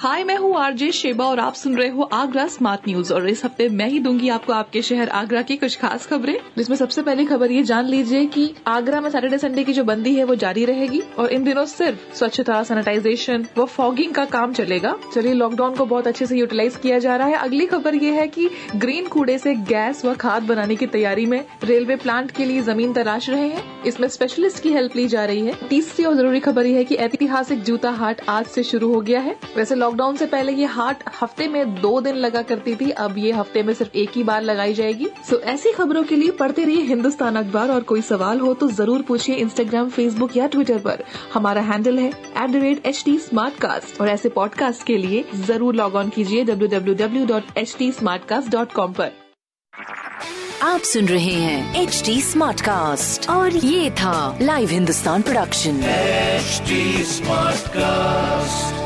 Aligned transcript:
हाय, 0.00 0.24
मैं 0.24 0.36
हूँ 0.36 0.56
RJ 0.56 0.90
Sheba 0.92 1.24
और 1.24 1.38
आप 1.38 1.54
सुन 1.54 1.76
रहे 1.76 1.88
हो 1.88 2.02
आगरा 2.02 2.46
स्मार्ट 2.46 2.80
न्यूज़ 2.88 3.12
और 3.14 3.28
इस 3.28 3.44
हफ़्ते 3.44 3.68
मैं 3.68 3.86
ही 3.88 3.98
दूँगी 3.98 4.28
आपको 4.28 4.52
आपके 4.52 4.80
शहर 4.82 5.08
आगरा 5.08 5.42
की 5.42 5.56
कुछ 5.56 5.76
खास 5.78 6.06
खबरें। 6.06 6.34
जिसमें 6.58 6.76
सबसे 6.76 7.02
पहली 7.02 7.24
खबर 7.24 7.50
ये 7.50 7.62
जान 7.62 7.84
लीजिए 7.84 8.26
कि 8.26 8.54
आगरा 8.66 9.00
में 9.00 9.08
सैटरडे 9.10 9.38
संडे 9.38 9.64
की 9.64 9.72
जो 9.72 9.84
बंदी 9.84 10.14
है 10.14 10.24
वो 10.24 10.34
जारी 10.34 10.64
रहेगी 10.64 11.00
और 11.18 11.32
इन 11.32 11.44
दिनों 11.44 11.64
सिर्फ़ 11.66 12.14
स्वच्छता, 12.14 12.62
सैनिटाइजेशन 12.62 13.46
व 13.58 13.64
फॉगिंग 13.66 14.12
का 14.14 14.24
काम 14.24 14.52
चलेगा। 14.52 14.94
चलिए 15.14 15.32
लॉकडाउन 15.32 15.74
को 15.74 15.86
बहुत 15.86 16.06
अच्छे 16.06 16.26
से 16.26 16.38
यूटिलाइज 16.38 16.76
किया 16.76 16.98
जा 16.98 17.16
रहा 17.16 17.28
है। 17.28 17.36
अगली 17.36 17.66
खबर 17.66 17.94
ये 17.94 18.12
है 18.12 18.26
की 18.28 18.48
ग्रीन 18.76 19.06
कूड़े 19.06 19.38
से 19.38 19.54
गैस 19.64 20.04
व 20.04 20.14
खाद 20.16 20.42
बनाने 20.42 20.76
की 20.76 20.86
तैयारी 20.88 21.26
में 21.26 21.42
रेलवे 21.64 21.96
प्लांट 21.96 22.30
के 22.30 22.44
लिए 22.44 22.62
ज़मीन 22.62 22.92
तराश 22.92 23.30
रहे 23.30 23.48
हैं। 23.48 23.64
इसमें 23.84 24.08
स्पेशलिस्ट 24.08 24.62
की 24.62 24.72
हेल्प 24.72 24.96
ली 24.96 25.08
जा 25.08 25.24
रही 25.24 25.46
है। 25.46 25.56
तीसरी 25.68 26.04
और 26.04 26.14
ज़रूरी 26.14 26.40
खबर 26.40 26.66
यह 26.66 26.76
है 26.76 26.84
की 26.84 26.94
ऐतिहासिक 27.00 27.62
जूता 27.62 27.90
हाट 27.92 28.20
आज 28.28 28.46
से 28.46 28.62
शुरू 28.64 28.92
हो 28.94 29.00
गया 29.00 29.20
है। 29.20 29.36
वैसे 29.56 29.84
लॉकडाउन 29.86 30.16
से 30.16 30.26
पहले 30.26 30.52
ये 30.52 30.66
हाट 30.66 31.02
हफ़्ते 31.20 31.46
में 31.48 31.74
दो 31.74 32.00
दिन 32.00 32.14
लगा 32.16 32.40
करती 32.42 32.74
थी 32.76 32.88
अब 33.02 33.18
ये 33.18 33.32
हफ़्ते 33.32 33.62
में 33.62 33.72
सिर्फ़ 33.74 33.96
एक 33.96 34.10
ही 34.16 34.22
बार 34.24 34.42
लगाई 34.42 34.72
जाएगी। 34.74 35.08
सो 35.28 35.38
ऐसी 35.52 35.72
खबरों 35.72 36.02
के 36.04 36.16
लिए 36.16 36.30
पढ़ते 36.38 36.64
रहिए 36.64 36.82
हिंदुस्तान 36.84 37.36
अखबार 37.36 37.70
और 37.70 37.82
कोई 37.90 38.00
सवाल 38.02 38.40
हो 38.40 38.54
तो 38.54 38.68
ज़रूर 38.70 39.02
पूछिए 39.08 39.34
इंस्टाग्राम 39.36 39.88
फेसबुक 39.90 40.36
या 40.36 40.46
ट्विटर 40.54 40.78
पर। 40.86 41.04
हमारा 41.34 41.62
हैंडल 41.62 41.98
है 41.98 42.08
at 42.08 42.50
the 42.50 42.62
rate 42.62 42.86
H 42.86 43.02
T 43.06 43.18
और 44.00 44.08
ऐसे 44.08 44.28
पॉडकास्ट 44.30 44.86
के 44.86 44.96
लिए 44.98 45.24
ज़रूर 45.46 45.74
लॉग 45.74 45.94
ऑन 45.96 46.08
कीजिए 46.16 46.44
W 46.44 46.68
W 46.68 46.94
W 46.96 47.26
dot 47.26 47.56
H 47.58 47.74
T 47.78 47.90
Smartcast 48.28 48.50
dot 48.52 48.72
com 48.72 48.92
पर। 48.92 49.12
आप 50.62 50.80
सुन 50.92 51.08
रहे 51.08 51.32
हैं 51.32 51.82
एच 51.82 52.02
डी 52.06 52.20
स्मार्ट 52.22 52.60
कास्ट 52.60 53.28
और 53.30 53.56
ये 53.56 53.90
था 54.00 54.38
live 54.42 54.68
Hindustan 54.70 55.22
production 55.22 55.80
HD 56.38 56.80
Smartcast. 57.12 58.85